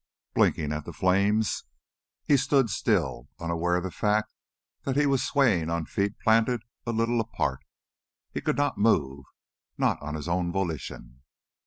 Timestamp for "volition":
10.51-11.21